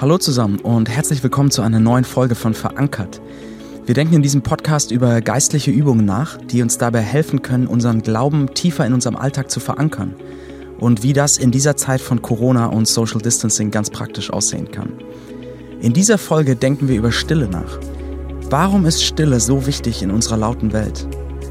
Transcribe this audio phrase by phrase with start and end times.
[0.00, 3.20] Hallo zusammen und herzlich willkommen zu einer neuen Folge von Verankert.
[3.84, 8.00] Wir denken in diesem Podcast über geistliche Übungen nach, die uns dabei helfen können, unseren
[8.00, 10.14] Glauben tiefer in unserem Alltag zu verankern
[10.78, 14.94] und wie das in dieser Zeit von Corona und Social Distancing ganz praktisch aussehen kann.
[15.82, 17.78] In dieser Folge denken wir über Stille nach.
[18.48, 21.06] Warum ist Stille so wichtig in unserer lauten Welt?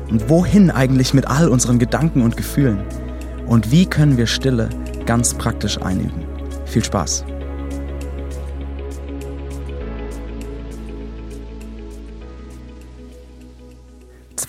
[0.09, 2.81] Und wohin eigentlich mit all unseren Gedanken und Gefühlen?
[3.45, 4.69] Und wie können wir Stille
[5.05, 6.23] ganz praktisch einüben?
[6.65, 7.25] Viel Spaß!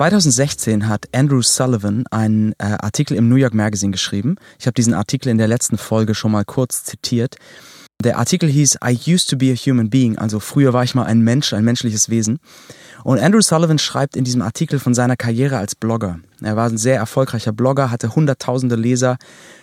[0.01, 4.37] 2016 hat Andrew Sullivan einen äh, Artikel im New York Magazine geschrieben.
[4.59, 7.37] Ich habe diesen Artikel in der letzten Folge schon mal kurz zitiert.
[8.03, 11.05] Der Artikel hieß I used to be a human being, also früher war ich mal
[11.05, 12.39] ein Mensch, ein menschliches Wesen.
[13.05, 16.21] Und Andrew Sullivan schreibt in diesem Artikel von seiner Karriere als Blogger.
[16.43, 19.19] Er war ein sehr erfolgreicher Blogger, hatte hunderttausende Leser,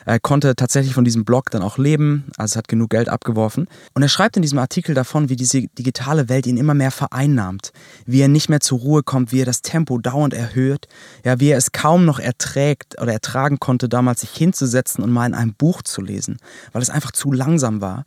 [0.06, 3.68] er konnte tatsächlich von diesem Blog dann auch leben, also hat genug Geld abgeworfen.
[3.94, 7.72] Und er schreibt in diesem Artikel davon, wie diese digitale Welt ihn immer mehr vereinnahmt,
[8.06, 10.88] wie er nicht mehr zur Ruhe kommt, wie er das Tempo dauernd erhöht,
[11.26, 15.26] ja, wie er es kaum noch erträgt oder ertragen konnte, damals sich hinzusetzen und mal
[15.26, 16.38] in einem Buch zu lesen,
[16.72, 18.06] weil es einfach zu langsam war.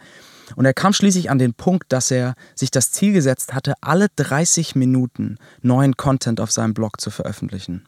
[0.56, 4.09] Und er kam schließlich an den Punkt, dass er sich das Ziel gesetzt hatte, alle
[4.16, 7.84] 30 Minuten neuen Content auf seinem Blog zu veröffentlichen.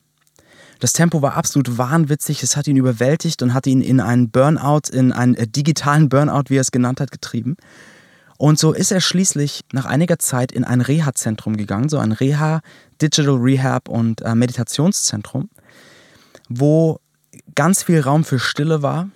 [0.83, 4.91] Das Tempo war absolut wahnwitzig, es hat ihn überwältigt und hat ihn in einen Burnout,
[4.91, 7.57] in einen äh, digitalen Burnout, wie er es genannt hat, getrieben.
[8.37, 12.63] Und so ist er schließlich nach einiger Zeit in ein Reha-Zentrum gegangen, so ein Reha,
[13.01, 15.51] Digital Rehab und äh, Meditationszentrum,
[16.49, 16.99] wo
[17.55, 19.09] ganz viel Raum für Stille war,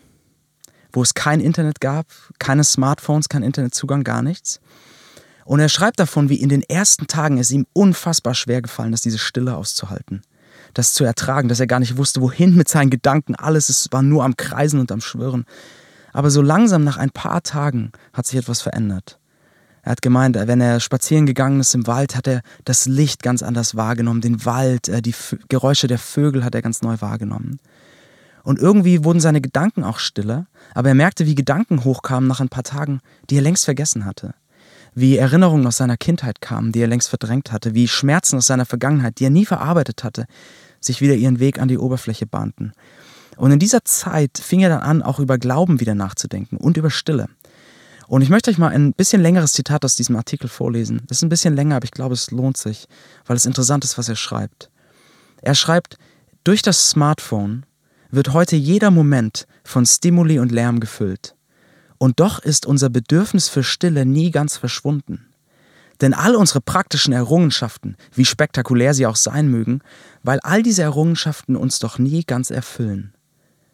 [0.93, 2.07] wo es kein Internet gab,
[2.39, 4.61] keine Smartphones, kein Internetzugang, gar nichts.
[5.45, 9.05] Und er schreibt davon, wie in den ersten Tagen es ihm unfassbar schwer gefallen ist,
[9.05, 10.23] diese Stille auszuhalten,
[10.79, 13.35] das zu ertragen, dass er gar nicht wusste, wohin mit seinen Gedanken.
[13.35, 15.45] Alles es war nur am Kreisen und am Schwirren.
[16.13, 19.19] Aber so langsam nach ein paar Tagen hat sich etwas verändert.
[19.83, 23.43] Er hat gemeint, wenn er spazieren gegangen ist im Wald, hat er das Licht ganz
[23.43, 25.15] anders wahrgenommen, den Wald, äh, die
[25.49, 27.61] Geräusche der Vögel hat er ganz neu wahrgenommen.
[28.43, 32.49] Und irgendwie wurden seine Gedanken auch stiller, aber er merkte, wie Gedanken hochkamen nach ein
[32.49, 33.01] paar Tagen,
[33.31, 34.35] die er längst vergessen hatte.
[34.95, 38.65] Wie Erinnerungen aus seiner Kindheit kamen, die er längst verdrängt hatte, wie Schmerzen aus seiner
[38.65, 40.27] Vergangenheit, die er nie verarbeitet hatte,
[40.81, 42.73] sich wieder ihren Weg an die Oberfläche bahnten.
[43.37, 46.91] Und in dieser Zeit fing er dann an, auch über Glauben wieder nachzudenken und über
[46.91, 47.29] Stille.
[48.09, 51.03] Und ich möchte euch mal ein bisschen längeres Zitat aus diesem Artikel vorlesen.
[51.07, 52.87] Das ist ein bisschen länger, aber ich glaube, es lohnt sich,
[53.27, 54.71] weil es interessant ist, was er schreibt.
[55.43, 55.99] Er schreibt,
[56.45, 57.67] durch das Smartphone
[58.11, 61.35] wird heute jeder Moment von Stimuli und Lärm gefüllt.
[61.99, 65.27] Und doch ist unser Bedürfnis für Stille nie ganz verschwunden.
[66.01, 69.81] Denn all unsere praktischen Errungenschaften, wie spektakulär sie auch sein mögen,
[70.23, 73.15] weil all diese Errungenschaften uns doch nie ganz erfüllen.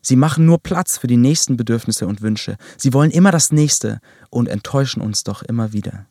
[0.02, 2.56] Sie machen nur Platz für die nächsten Bedürfnisse und Wünsche.
[2.76, 4.00] Sie wollen immer das Nächste
[4.30, 6.06] und enttäuschen uns doch immer wieder.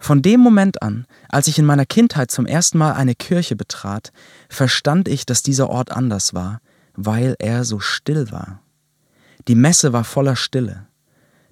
[0.00, 4.12] Von dem Moment an, als ich in meiner Kindheit zum ersten Mal eine Kirche betrat,
[4.48, 6.60] verstand ich, dass dieser Ort anders war,
[6.94, 8.62] weil er so still war.
[9.48, 10.86] Die Messe war voller Stille.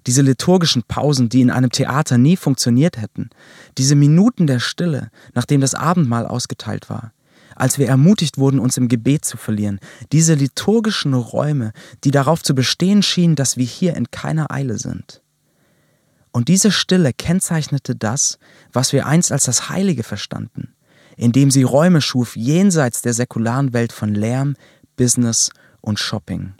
[0.07, 3.29] Diese liturgischen Pausen, die in einem Theater nie funktioniert hätten,
[3.77, 7.11] diese Minuten der Stille, nachdem das Abendmahl ausgeteilt war,
[7.57, 9.79] als wir ermutigt wurden, uns im Gebet zu verlieren,
[10.11, 11.73] diese liturgischen Räume,
[12.03, 15.21] die darauf zu bestehen schienen, dass wir hier in keiner Eile sind.
[16.31, 18.37] Und diese Stille kennzeichnete das,
[18.71, 20.73] was wir einst als das Heilige verstanden,
[21.17, 24.55] indem sie Räume schuf jenseits der säkularen Welt von Lärm,
[24.95, 25.49] Business
[25.81, 26.53] und Shopping.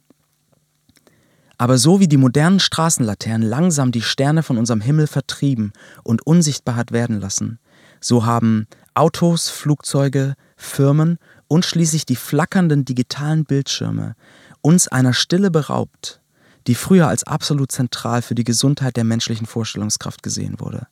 [1.57, 5.73] Aber so wie die modernen Straßenlaternen langsam die Sterne von unserem Himmel vertrieben
[6.03, 7.59] und unsichtbar hat werden lassen,
[7.99, 11.17] so haben Autos, Flugzeuge, Firmen
[11.47, 14.15] und schließlich die flackernden digitalen Bildschirme
[14.61, 16.21] uns einer Stille beraubt,
[16.67, 20.87] die früher als absolut zentral für die Gesundheit der menschlichen Vorstellungskraft gesehen wurde.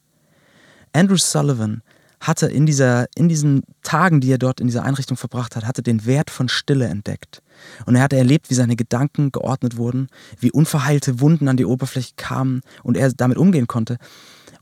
[0.93, 1.81] Andrew Sullivan
[2.19, 5.83] hatte in, dieser, in diesen Tagen, die er dort in dieser Einrichtung verbracht hat, hatte
[5.83, 7.41] den Wert von Stille entdeckt.
[7.85, 10.07] Und er hatte erlebt, wie seine Gedanken geordnet wurden,
[10.39, 13.97] wie unverheilte Wunden an die Oberfläche kamen und er damit umgehen konnte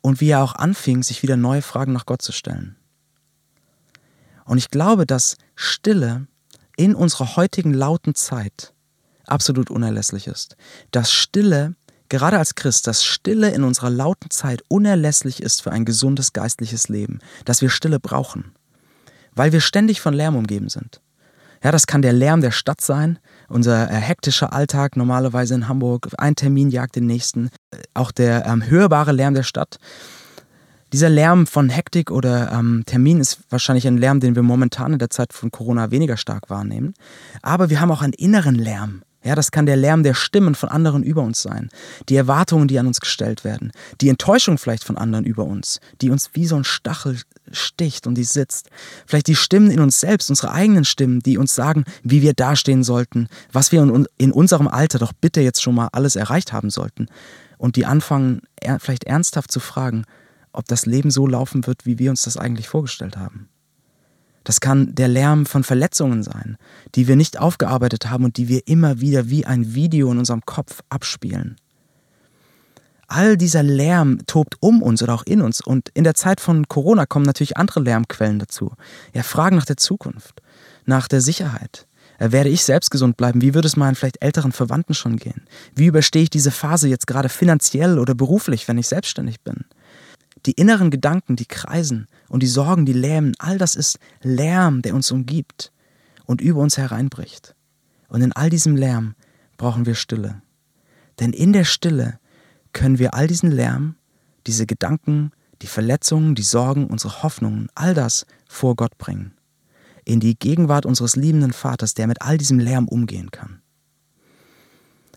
[0.02, 2.76] und wie er auch anfing, sich wieder neue Fragen nach Gott zu stellen.
[4.46, 6.28] Und ich glaube, dass Stille
[6.76, 8.74] in unserer heutigen lauten Zeit
[9.26, 10.58] absolut unerlässlich ist.
[10.92, 11.76] Dass Stille
[12.10, 16.90] gerade als Christ, dass Stille in unserer lauten Zeit unerlässlich ist für ein gesundes geistliches
[16.90, 18.54] Leben, dass wir Stille brauchen,
[19.34, 21.02] weil wir ständig von Lärm umgeben sind.
[21.64, 26.10] Ja, das kann der Lärm der Stadt sein, unser äh, hektischer Alltag normalerweise in Hamburg,
[26.18, 29.78] ein Termin jagt den nächsten, äh, auch der ähm, hörbare Lärm der Stadt.
[30.92, 35.00] Dieser Lärm von Hektik oder ähm, Termin ist wahrscheinlich ein Lärm, den wir momentan in
[35.00, 36.94] der Zeit von Corona weniger stark wahrnehmen.
[37.42, 40.68] Aber wir haben auch einen inneren Lärm, Ja, das kann der Lärm der Stimmen von
[40.68, 41.70] anderen über uns sein,
[42.10, 43.72] die Erwartungen, die an uns gestellt werden,
[44.02, 47.18] die Enttäuschung vielleicht von anderen über uns, die uns wie so ein Stachel
[47.50, 48.70] sticht und die sitzt.
[49.06, 52.84] Vielleicht die Stimmen in uns selbst, unsere eigenen Stimmen, die uns sagen, wie wir dastehen
[52.84, 53.82] sollten, was wir
[54.18, 57.08] in unserem Alter doch bitte jetzt schon mal alles erreicht haben sollten.
[57.58, 58.42] Und die anfangen
[58.80, 60.04] vielleicht ernsthaft zu fragen,
[60.52, 63.48] ob das Leben so laufen wird, wie wir uns das eigentlich vorgestellt haben.
[64.44, 66.58] Das kann der Lärm von Verletzungen sein,
[66.96, 70.46] die wir nicht aufgearbeitet haben und die wir immer wieder wie ein Video in unserem
[70.46, 71.56] Kopf abspielen.
[73.08, 76.68] All dieser Lärm tobt um uns oder auch in uns und in der Zeit von
[76.68, 78.72] Corona kommen natürlich andere Lärmquellen dazu.
[79.14, 80.42] Ja, Fragen nach der Zukunft,
[80.86, 81.86] nach der Sicherheit.
[82.18, 83.42] Äh, werde ich selbst gesund bleiben?
[83.42, 85.44] Wie würde es meinen vielleicht älteren Verwandten schon gehen?
[85.76, 89.66] Wie überstehe ich diese Phase jetzt gerade finanziell oder beruflich, wenn ich selbstständig bin?
[90.46, 94.94] Die inneren Gedanken, die kreisen und die Sorgen, die lähmen, all das ist Lärm, der
[94.94, 95.72] uns umgibt
[96.26, 97.56] und über uns hereinbricht.
[98.10, 99.16] Und in all diesem Lärm
[99.58, 100.42] brauchen wir Stille.
[101.20, 102.20] Denn in der Stille
[102.74, 103.96] können wir all diesen Lärm,
[104.46, 105.32] diese Gedanken,
[105.62, 109.34] die Verletzungen, die Sorgen, unsere Hoffnungen, all das vor Gott bringen.
[110.04, 113.62] In die Gegenwart unseres liebenden Vaters, der mit all diesem Lärm umgehen kann.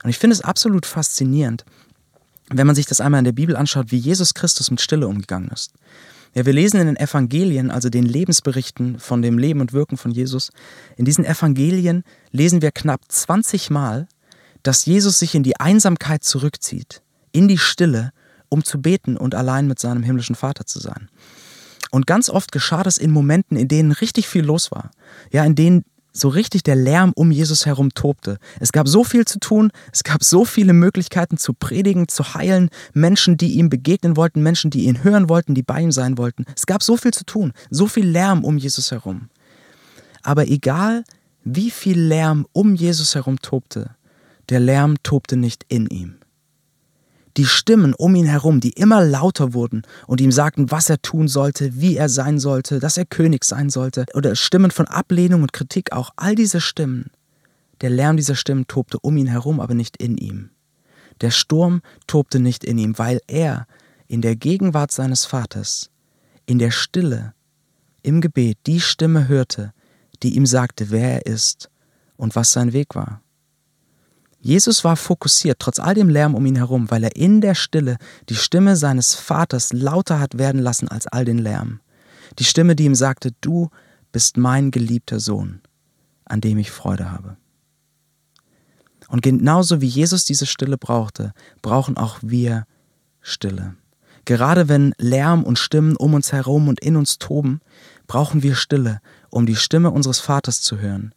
[0.04, 1.64] Und ich finde es absolut faszinierend,
[2.50, 5.48] wenn man sich das einmal in der Bibel anschaut, wie Jesus Christus mit Stille umgegangen
[5.48, 5.72] ist.
[6.34, 10.10] Ja, wir lesen in den Evangelien, also den Lebensberichten von dem Leben und Wirken von
[10.10, 10.50] Jesus.
[10.96, 14.06] In diesen Evangelien lesen wir knapp 20 Mal,
[14.62, 17.02] dass Jesus sich in die Einsamkeit zurückzieht,
[17.32, 18.10] in die Stille,
[18.48, 21.08] um zu beten und allein mit seinem himmlischen Vater zu sein.
[21.90, 24.90] Und ganz oft geschah das in Momenten, in denen richtig viel los war.
[25.32, 25.84] Ja, in denen
[26.16, 28.38] so richtig der Lärm um Jesus herum tobte.
[28.60, 32.70] Es gab so viel zu tun, es gab so viele Möglichkeiten zu predigen, zu heilen,
[32.92, 36.44] Menschen, die ihm begegnen wollten, Menschen, die ihn hören wollten, die bei ihm sein wollten.
[36.54, 39.28] Es gab so viel zu tun, so viel Lärm um Jesus herum.
[40.22, 41.04] Aber egal,
[41.44, 43.90] wie viel Lärm um Jesus herum tobte,
[44.48, 46.16] der Lärm tobte nicht in ihm
[47.36, 51.28] die Stimmen um ihn herum, die immer lauter wurden und ihm sagten, was er tun
[51.28, 55.52] sollte, wie er sein sollte, dass er König sein sollte, oder Stimmen von Ablehnung und
[55.52, 57.10] Kritik auch, all diese Stimmen,
[57.82, 60.50] der Lärm dieser Stimmen tobte um ihn herum, aber nicht in ihm.
[61.20, 63.66] Der Sturm tobte nicht in ihm, weil er
[64.08, 65.90] in der Gegenwart seines Vaters,
[66.46, 67.34] in der Stille,
[68.02, 69.72] im Gebet die Stimme hörte,
[70.22, 71.70] die ihm sagte, wer er ist
[72.16, 73.20] und was sein Weg war.
[74.46, 77.96] Jesus war fokussiert, trotz all dem Lärm um ihn herum, weil er in der Stille
[78.28, 81.80] die Stimme seines Vaters lauter hat werden lassen als all den Lärm.
[82.38, 83.70] Die Stimme, die ihm sagte, du
[84.12, 85.62] bist mein geliebter Sohn,
[86.26, 87.36] an dem ich Freude habe.
[89.08, 92.66] Und genauso wie Jesus diese Stille brauchte, brauchen auch wir
[93.20, 93.74] Stille.
[94.26, 97.60] Gerade wenn Lärm und Stimmen um uns herum und in uns toben,
[98.06, 101.12] brauchen wir Stille, um die Stimme unseres Vaters zu hören,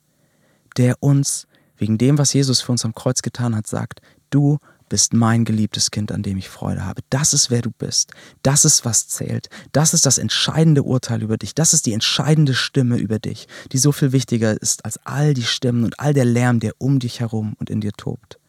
[0.78, 1.46] der uns
[1.80, 4.60] wegen dem, was Jesus für uns am Kreuz getan hat, sagt, du
[4.90, 7.02] bist mein geliebtes Kind, an dem ich Freude habe.
[7.10, 8.12] Das ist, wer du bist.
[8.44, 9.50] Das ist, was zählt.
[9.72, 11.56] Das ist das entscheidende Urteil über dich.
[11.56, 15.44] Das ist die entscheidende Stimme über dich, die so viel wichtiger ist als all die
[15.44, 18.40] Stimmen und all der Lärm, der um dich herum und in dir tobt.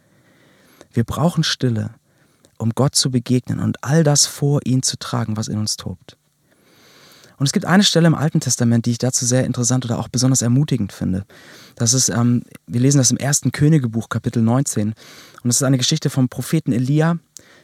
[0.92, 1.94] Wir brauchen Stille,
[2.58, 6.16] um Gott zu begegnen und all das vor ihn zu tragen, was in uns tobt.
[7.40, 10.08] Und es gibt eine Stelle im Alten Testament, die ich dazu sehr interessant oder auch
[10.08, 11.24] besonders ermutigend finde.
[11.74, 14.88] Das ist, ähm, wir lesen das im ersten Königebuch, Kapitel 19.
[14.88, 14.94] Und
[15.44, 17.16] das ist eine Geschichte vom Propheten Elia.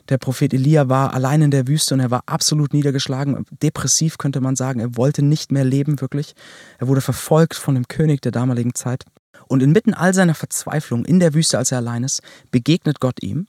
[0.08, 4.40] Der Prophet Elia war allein in der Wüste und er war absolut niedergeschlagen, depressiv könnte
[4.40, 4.80] man sagen.
[4.80, 6.32] Er wollte nicht mehr leben, wirklich.
[6.78, 9.04] Er wurde verfolgt von dem König der damaligen Zeit.
[9.46, 13.46] Und inmitten all seiner Verzweiflung in der Wüste, als er allein ist, begegnet Gott ihm.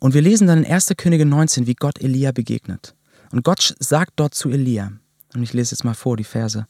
[0.00, 0.94] Und wir lesen dann in 1.
[0.96, 2.96] Könige 19, wie Gott Elia begegnet.
[3.30, 4.90] Und Gott sagt dort zu Elia,
[5.34, 6.66] und ich lese jetzt mal vor die Verse.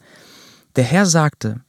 [0.76, 1.60] Der Herr sagte,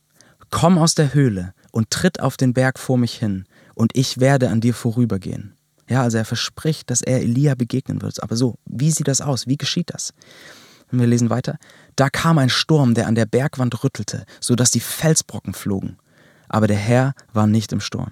[0.50, 4.50] Komm aus der Höhle und tritt auf den Berg vor mich hin, und ich werde
[4.50, 5.56] an dir vorübergehen.
[5.90, 8.22] Ja, also er verspricht, dass er Elia begegnen wird.
[8.22, 9.48] Aber so, wie sieht das aus?
[9.48, 10.14] Wie geschieht das?
[10.92, 11.58] Und wir lesen weiter.
[11.96, 15.98] Da kam ein Sturm, der an der Bergwand rüttelte, so dass die Felsbrocken flogen.
[16.50, 18.12] Aber der Herr war nicht im Sturm.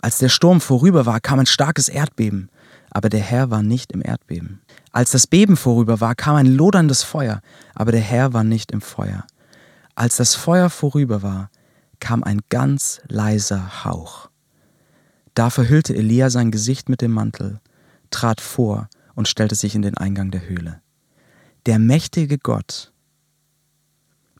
[0.00, 2.48] Als der Sturm vorüber war, kam ein starkes Erdbeben,
[2.96, 4.62] aber der Herr war nicht im Erdbeben.
[4.90, 7.42] Als das Beben vorüber war, kam ein loderndes Feuer,
[7.74, 9.26] aber der Herr war nicht im Feuer.
[9.94, 11.50] Als das Feuer vorüber war,
[12.00, 14.30] kam ein ganz leiser Hauch.
[15.34, 17.60] Da verhüllte Elia sein Gesicht mit dem Mantel,
[18.08, 20.80] trat vor und stellte sich in den Eingang der Höhle.
[21.66, 22.94] Der mächtige Gott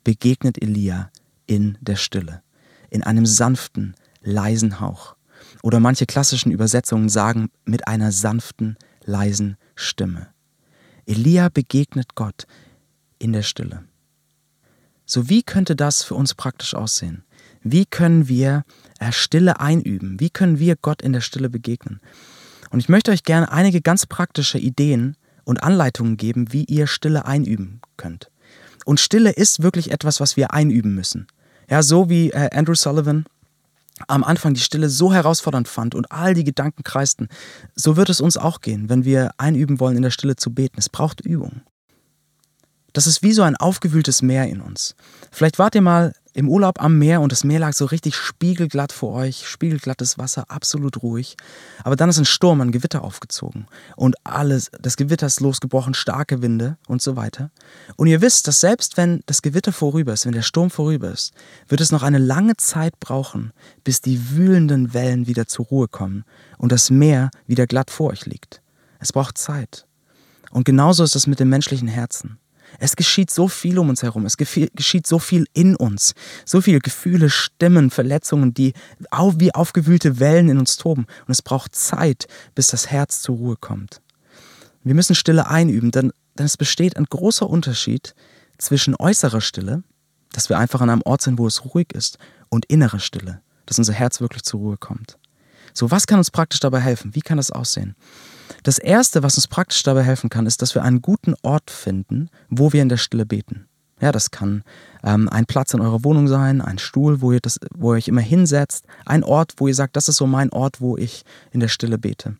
[0.02, 1.10] begegnet Elia
[1.44, 2.40] in der Stille,
[2.88, 5.15] in einem sanften, leisen Hauch.
[5.62, 10.28] Oder manche klassischen Übersetzungen sagen mit einer sanften, leisen Stimme.
[11.06, 12.46] Elia begegnet Gott
[13.18, 13.84] in der Stille.
[15.04, 17.25] So wie könnte das für uns praktisch aussehen?
[17.62, 18.64] Wie können wir
[18.98, 20.20] äh, Stille einüben?
[20.20, 22.00] Wie können wir Gott in der Stille begegnen?
[22.70, 27.25] Und ich möchte euch gerne einige ganz praktische Ideen und Anleitungen geben, wie ihr Stille
[27.25, 28.30] einüben könnt.
[28.84, 31.28] Und Stille ist wirklich etwas, was wir einüben müssen.
[31.70, 33.26] Ja, so wie äh, Andrew Sullivan
[34.08, 37.28] am Anfang die Stille so herausfordernd fand und all die Gedanken kreisten,
[37.74, 40.76] so wird es uns auch gehen, wenn wir einüben wollen, in der Stille zu beten.
[40.78, 41.62] Es braucht Übung.
[42.92, 44.94] Das ist wie so ein aufgewühltes Meer in uns.
[45.30, 48.92] Vielleicht wart ihr mal im Urlaub am Meer und das Meer lag so richtig spiegelglatt
[48.92, 51.38] vor euch, spiegelglattes Wasser, absolut ruhig.
[51.82, 53.66] Aber dann ist ein Sturm, ein Gewitter aufgezogen
[53.96, 57.50] und alles, das Gewitter ist losgebrochen, starke Winde und so weiter.
[57.96, 61.32] Und ihr wisst, dass selbst wenn das Gewitter vorüber ist, wenn der Sturm vorüber ist,
[61.68, 66.24] wird es noch eine lange Zeit brauchen, bis die wühlenden Wellen wieder zur Ruhe kommen
[66.58, 68.60] und das Meer wieder glatt vor euch liegt.
[68.98, 69.86] Es braucht Zeit.
[70.50, 72.38] Und genauso ist es mit dem menschlichen Herzen.
[72.78, 76.14] Es geschieht so viel um uns herum, es geschieht so viel in uns,
[76.45, 78.73] so viele Gefühle, Stimmen, Verletzungen, die
[79.37, 81.06] wie aufgewühlte Wellen in uns toben.
[81.26, 84.00] Und es braucht Zeit, bis das Herz zur Ruhe kommt.
[84.85, 88.14] Wir müssen Stille einüben, denn, denn es besteht ein großer Unterschied
[88.59, 89.83] zwischen äußerer Stille,
[90.33, 92.18] dass wir einfach an einem Ort sind, wo es ruhig ist,
[92.49, 95.18] und innerer Stille, dass unser Herz wirklich zur Ruhe kommt.
[95.75, 97.14] So, was kann uns praktisch dabei helfen?
[97.14, 97.97] Wie kann das aussehen?
[98.62, 102.30] Das Erste, was uns praktisch dabei helfen kann, ist, dass wir einen guten Ort finden,
[102.48, 103.66] wo wir in der Stille beten.
[104.00, 104.62] Ja, das kann
[105.02, 108.08] ähm, ein Platz in eurer Wohnung sein, ein Stuhl, wo ihr, das, wo ihr euch
[108.08, 111.60] immer hinsetzt, ein Ort, wo ihr sagt, das ist so mein Ort, wo ich in
[111.60, 112.36] der Stille bete.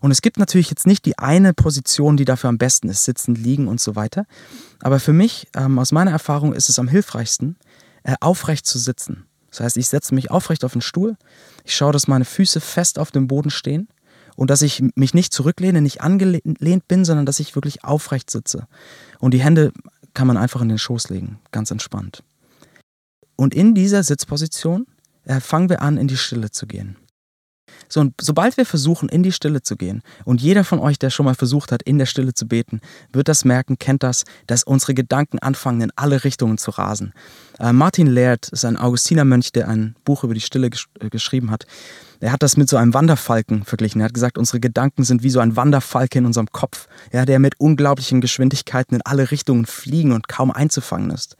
[0.00, 3.34] Und es gibt natürlich jetzt nicht die eine Position, die dafür am besten ist, sitzen,
[3.34, 4.24] liegen und so weiter.
[4.80, 7.56] Aber für mich, ähm, aus meiner Erfahrung, ist es am hilfreichsten,
[8.04, 9.26] äh, aufrecht zu sitzen.
[9.50, 11.16] Das heißt, ich setze mich aufrecht auf den Stuhl,
[11.64, 13.88] ich schaue, dass meine Füße fest auf dem Boden stehen
[14.38, 18.68] und dass ich mich nicht zurücklehne, nicht angelehnt bin, sondern dass ich wirklich aufrecht sitze.
[19.18, 19.72] Und die Hände
[20.14, 22.22] kann man einfach in den Schoß legen, ganz entspannt.
[23.34, 24.86] Und in dieser Sitzposition
[25.24, 26.96] äh, fangen wir an, in die Stille zu gehen.
[27.88, 31.10] So, und sobald wir versuchen, in die Stille zu gehen, und jeder von euch, der
[31.10, 32.80] schon mal versucht hat, in der Stille zu beten,
[33.12, 37.12] wird das merken, kennt das, dass unsere Gedanken anfangen, in alle Richtungen zu rasen.
[37.58, 41.50] Äh, Martin Laird ist ein Augustinermönch, der ein Buch über die Stille gesch äh, geschrieben
[41.50, 41.66] hat.
[42.20, 44.00] Er hat das mit so einem Wanderfalken verglichen.
[44.00, 47.38] Er hat gesagt, unsere Gedanken sind wie so ein Wanderfalke in unserem Kopf, ja, der
[47.38, 51.36] mit unglaublichen Geschwindigkeiten in alle Richtungen fliegen und kaum einzufangen ist.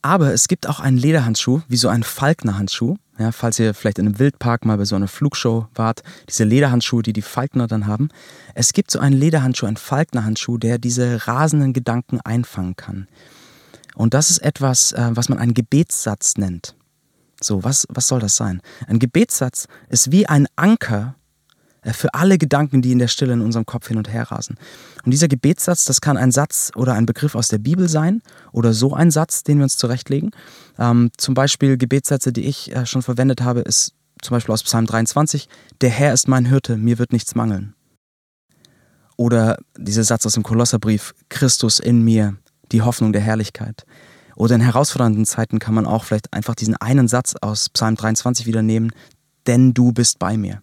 [0.00, 2.96] Aber es gibt auch einen Lederhandschuh, wie so ein Falknerhandschuh.
[3.18, 7.02] Ja, falls ihr vielleicht in einem Wildpark mal bei so einer Flugshow wart, diese Lederhandschuhe,
[7.02, 8.08] die die Falkner dann haben.
[8.54, 13.08] Es gibt so einen Lederhandschuh, einen Falknerhandschuh, der diese rasenden Gedanken einfangen kann.
[13.94, 16.74] Und das ist etwas, äh, was man einen Gebetssatz nennt.
[17.40, 18.62] So, was, was soll das sein?
[18.86, 21.16] Ein Gebetssatz ist wie ein Anker
[21.84, 24.56] für alle Gedanken, die in der Stille in unserem Kopf hin und her rasen.
[25.04, 28.22] Und dieser Gebetssatz, das kann ein Satz oder ein Begriff aus der Bibel sein
[28.52, 30.30] oder so ein Satz, den wir uns zurechtlegen.
[30.78, 34.86] Ähm, zum Beispiel Gebetssätze, die ich äh, schon verwendet habe, ist zum Beispiel aus Psalm
[34.86, 35.48] 23,
[35.80, 37.74] der Herr ist mein Hirte, mir wird nichts mangeln.
[39.16, 42.36] Oder dieser Satz aus dem Kolosserbrief, Christus in mir,
[42.70, 43.84] die Hoffnung der Herrlichkeit.
[44.36, 48.46] Oder in herausfordernden Zeiten kann man auch vielleicht einfach diesen einen Satz aus Psalm 23
[48.46, 48.92] wieder nehmen,
[49.46, 50.62] denn du bist bei mir.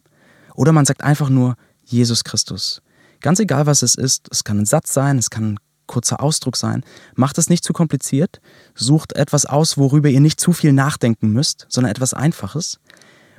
[0.59, 2.81] Oder man sagt einfach nur Jesus Christus.
[3.21, 6.57] Ganz egal, was es ist, es kann ein Satz sein, es kann ein kurzer Ausdruck
[6.57, 6.83] sein.
[7.15, 8.41] Macht es nicht zu kompliziert,
[8.75, 12.81] sucht etwas aus, worüber ihr nicht zu viel nachdenken müsst, sondern etwas Einfaches.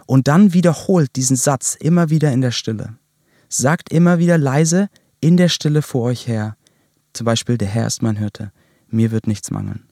[0.07, 2.97] Und dann wiederholt diesen Satz immer wieder in der Stille.
[3.50, 4.89] Sagt immer wieder leise
[5.21, 6.57] in der Stille vor euch her.
[7.12, 8.50] Zum Beispiel, der Herr ist mein Hirte,
[8.89, 9.85] mir wird nichts mangeln.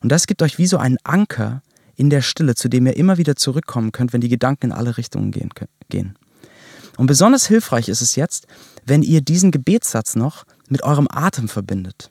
[0.00, 1.60] Und das gibt euch wie so einen Anker
[1.96, 4.96] in der Stille, zu dem ihr immer wieder zurückkommen könnt, wenn die Gedanken in alle
[4.96, 5.32] Richtungen
[5.88, 6.14] gehen.
[6.98, 8.48] Und besonders hilfreich ist es jetzt,
[8.84, 12.10] wenn ihr diesen Gebetssatz noch mit eurem Atem verbindet.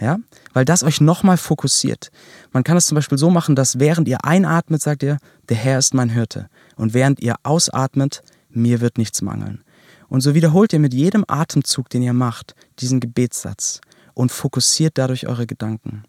[0.00, 0.18] Ja?
[0.52, 2.10] Weil das euch nochmal fokussiert.
[2.52, 5.18] Man kann es zum Beispiel so machen, dass während ihr einatmet, sagt ihr,
[5.48, 6.48] der Herr ist mein Hirte.
[6.74, 9.62] Und während ihr ausatmet, mir wird nichts mangeln.
[10.08, 13.80] Und so wiederholt ihr mit jedem Atemzug, den ihr macht, diesen Gebetssatz
[14.12, 16.02] und fokussiert dadurch eure Gedanken.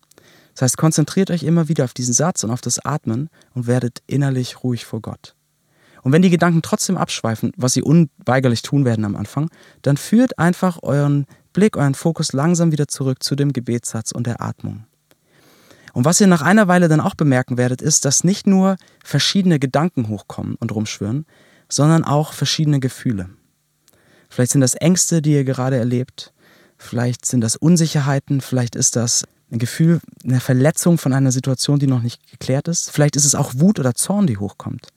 [0.55, 4.01] Das heißt, konzentriert euch immer wieder auf diesen Satz und auf das Atmen und werdet
[4.07, 5.36] innerlich ruhig vor Gott.
[6.03, 9.49] Und wenn die Gedanken trotzdem abschweifen, was sie unweigerlich tun werden am Anfang,
[9.81, 14.41] dann führt einfach euren Blick, euren Fokus langsam wieder zurück zu dem Gebetssatz und der
[14.41, 14.85] Atmung.
[15.93, 19.57] Und was ihr nach einer Weile dann auch bemerken werdet, ist, dass nicht nur verschiedene
[19.57, 21.25] Gedanken hochkommen und rumschwirren,
[21.69, 23.29] sondern auch verschiedene Gefühle.
[24.29, 26.33] Vielleicht sind das Ängste, die ihr gerade erlebt,
[26.77, 31.87] vielleicht sind das Unsicherheiten, vielleicht ist das ein Gefühl einer Verletzung von einer Situation, die
[31.87, 32.91] noch nicht geklärt ist.
[32.91, 34.89] Vielleicht ist es auch Wut oder Zorn, die hochkommt.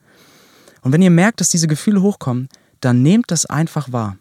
[0.81, 4.17] Und wenn ihr merkt, dass diese Gefühle hochkommen, dann nehmt das einfach wahr.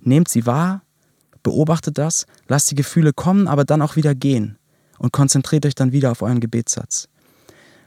[0.00, 0.82] Nehmt sie wahr,
[1.42, 4.58] beobachtet das, lasst die Gefühle kommen, aber dann auch wieder gehen
[4.98, 7.08] und konzentriert euch dann wieder auf euren Gebetssatz.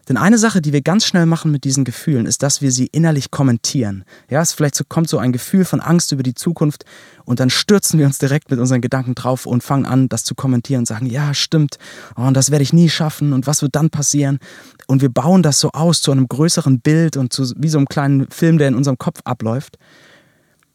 [0.08, 2.88] Denn eine Sache, die wir ganz schnell machen mit diesen Gefühlen, ist, dass wir sie
[2.88, 4.06] innerlich kommentieren.
[4.30, 6.86] Ja, es vielleicht so, kommt so ein Gefühl von Angst über die Zukunft
[7.26, 10.34] und dann stürzen wir uns direkt mit unseren Gedanken drauf und fangen an, das zu
[10.34, 11.78] kommentieren und sagen, ja, stimmt,
[12.16, 14.40] oh, und das werde ich nie schaffen und was wird dann passieren?
[14.88, 17.88] Und wir bauen das so aus zu einem größeren Bild und zu wie so einem
[17.88, 19.78] kleinen Film, der in unserem Kopf abläuft.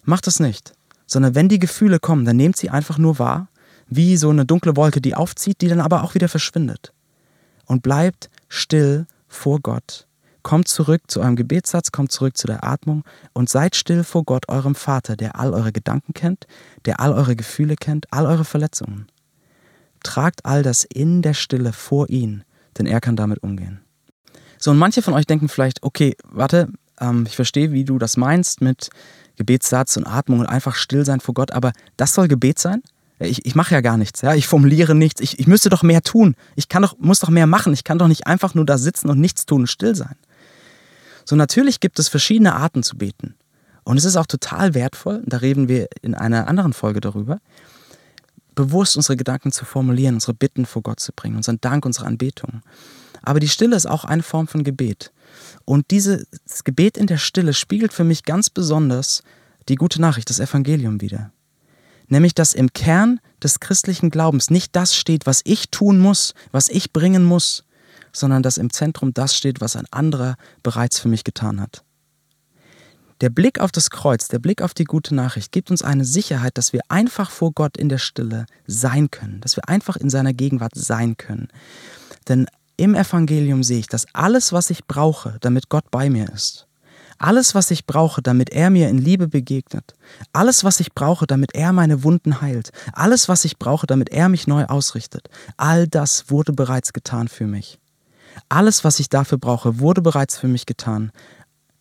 [0.04, 0.74] Macht das nicht,
[1.06, 3.48] sondern wenn die Gefühle kommen, dann nehmt sie einfach nur wahr,
[3.88, 6.92] wie so eine dunkle Wolke, die aufzieht, die dann aber auch wieder verschwindet.
[7.64, 10.06] Und bleibt still vor Gott.
[10.42, 14.48] Kommt zurück zu eurem Gebetssatz, kommt zurück zu der Atmung und seid still vor Gott,
[14.48, 16.46] eurem Vater, der all eure Gedanken kennt,
[16.84, 19.06] der all eure Gefühle kennt, all eure Verletzungen.
[20.02, 22.42] Tragt all das in der Stille vor ihn,
[22.76, 23.80] denn er kann damit umgehen.
[24.58, 26.68] So, und manche von euch denken vielleicht, okay, warte,
[27.00, 28.90] ähm, ich verstehe, wie du das meinst mit
[29.36, 32.82] Gebetssatz und Atmung und einfach still sein vor Gott, aber das soll Gebet sein?
[33.26, 36.02] Ich, ich mache ja gar nichts, ja, ich formuliere nichts, ich, ich müsste doch mehr
[36.02, 36.34] tun.
[36.56, 37.72] Ich kann doch, muss doch mehr machen.
[37.72, 40.16] Ich kann doch nicht einfach nur da sitzen und nichts tun und still sein.
[41.24, 43.34] So natürlich gibt es verschiedene Arten zu beten.
[43.84, 47.40] Und es ist auch total wertvoll, da reden wir in einer anderen Folge darüber,
[48.54, 52.62] bewusst unsere Gedanken zu formulieren, unsere Bitten vor Gott zu bringen, unseren Dank, unsere Anbetung.
[53.22, 55.12] Aber die Stille ist auch eine Form von Gebet.
[55.64, 56.26] Und dieses
[56.64, 59.22] Gebet in der Stille spiegelt für mich ganz besonders
[59.68, 61.32] die gute Nachricht, das Evangelium wieder
[62.12, 66.68] nämlich dass im Kern des christlichen Glaubens nicht das steht, was ich tun muss, was
[66.68, 67.64] ich bringen muss,
[68.12, 71.82] sondern dass im Zentrum das steht, was ein anderer bereits für mich getan hat.
[73.22, 76.58] Der Blick auf das Kreuz, der Blick auf die gute Nachricht gibt uns eine Sicherheit,
[76.58, 80.34] dass wir einfach vor Gott in der Stille sein können, dass wir einfach in seiner
[80.34, 81.48] Gegenwart sein können.
[82.28, 86.66] Denn im Evangelium sehe ich, dass alles, was ich brauche, damit Gott bei mir ist,
[87.22, 89.94] alles, was ich brauche, damit er mir in Liebe begegnet.
[90.32, 92.72] Alles, was ich brauche, damit er meine Wunden heilt.
[92.92, 95.28] Alles, was ich brauche, damit er mich neu ausrichtet.
[95.56, 97.78] All das wurde bereits getan für mich.
[98.48, 101.12] Alles, was ich dafür brauche, wurde bereits für mich getan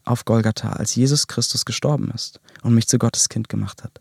[0.04, 4.00] auf Golgatha, als Jesus Christus gestorben ist und mich zu Gottes Kind gemacht hat.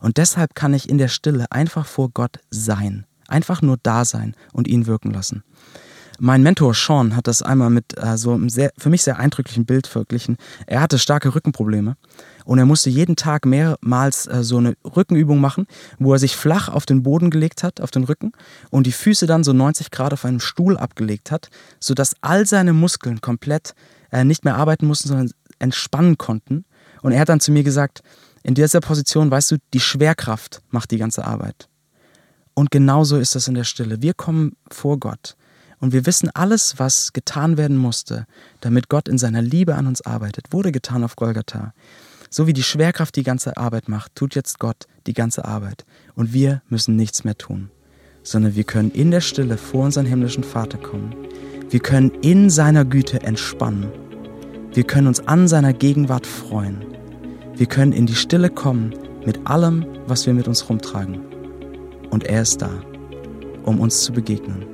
[0.00, 4.34] Und deshalb kann ich in der Stille einfach vor Gott sein, einfach nur da sein
[4.52, 5.42] und ihn wirken lassen.
[6.22, 9.64] Mein Mentor Sean hat das einmal mit äh, so einem sehr, für mich sehr eindrücklichen
[9.64, 10.36] Bild verglichen.
[10.66, 11.96] Er hatte starke Rückenprobleme
[12.44, 15.66] und er musste jeden Tag mehrmals äh, so eine Rückenübung machen,
[15.98, 18.32] wo er sich flach auf den Boden gelegt hat, auf den Rücken
[18.68, 21.48] und die Füße dann so 90 Grad auf einem Stuhl abgelegt hat,
[21.80, 23.74] sodass all seine Muskeln komplett
[24.12, 26.66] äh, nicht mehr arbeiten mussten, sondern entspannen konnten.
[27.00, 28.02] Und er hat dann zu mir gesagt,
[28.42, 31.70] in dieser Position, weißt du, die Schwerkraft macht die ganze Arbeit.
[32.52, 34.02] Und genauso ist das in der Stille.
[34.02, 35.34] Wir kommen vor Gott
[35.80, 38.26] und wir wissen, alles, was getan werden musste,
[38.60, 41.72] damit Gott in seiner Liebe an uns arbeitet, wurde getan auf Golgatha.
[42.28, 45.84] So wie die Schwerkraft die ganze Arbeit macht, tut jetzt Gott die ganze Arbeit.
[46.14, 47.70] Und wir müssen nichts mehr tun,
[48.22, 51.14] sondern wir können in der Stille vor unseren himmlischen Vater kommen.
[51.70, 53.90] Wir können in seiner Güte entspannen.
[54.72, 56.84] Wir können uns an seiner Gegenwart freuen.
[57.56, 58.94] Wir können in die Stille kommen
[59.26, 61.20] mit allem, was wir mit uns rumtragen.
[62.10, 62.70] Und er ist da,
[63.64, 64.69] um uns zu begegnen.